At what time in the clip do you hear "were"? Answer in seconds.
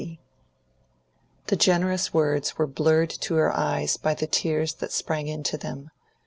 2.57-2.65